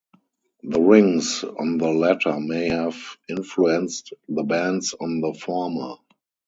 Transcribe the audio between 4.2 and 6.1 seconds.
the bands on the former.